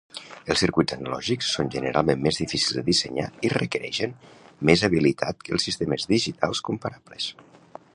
Els 0.53 0.61
circuits 0.61 0.95
analògics 0.95 1.49
són 1.57 1.69
generalment 1.75 2.23
més 2.27 2.41
difícils 2.43 2.79
de 2.79 2.85
dissenyar 2.89 3.27
i 3.49 3.53
requereixen 3.55 4.19
més 4.71 4.87
habilitat 4.89 5.47
que 5.47 5.59
els 5.59 5.71
sistemes 5.71 6.13
digitals 6.17 6.69
comparables. 6.73 7.35